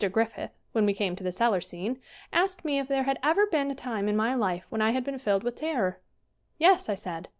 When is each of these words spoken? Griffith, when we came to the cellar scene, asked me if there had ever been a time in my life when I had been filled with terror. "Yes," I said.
Griffith, 0.11 0.57
when 0.71 0.87
we 0.87 0.95
came 0.95 1.15
to 1.15 1.23
the 1.23 1.31
cellar 1.31 1.61
scene, 1.61 2.01
asked 2.33 2.65
me 2.65 2.79
if 2.79 2.87
there 2.87 3.03
had 3.03 3.19
ever 3.21 3.45
been 3.45 3.69
a 3.69 3.75
time 3.75 4.07
in 4.09 4.15
my 4.17 4.33
life 4.33 4.65
when 4.69 4.81
I 4.81 4.89
had 4.93 5.03
been 5.03 5.19
filled 5.19 5.43
with 5.43 5.53
terror. 5.53 5.99
"Yes," 6.57 6.89
I 6.89 6.95
said. 6.95 7.29